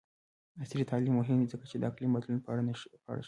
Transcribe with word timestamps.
عصري 0.61 0.83
تعلیم 0.91 1.13
مهم 1.19 1.37
دی 1.39 1.47
ځکه 1.53 1.65
چې 1.69 1.75
د 1.77 1.83
اقلیم 1.91 2.11
بدلون 2.15 2.39
په 2.43 2.49
اړه 2.51 2.61
ښيي. 2.79 2.89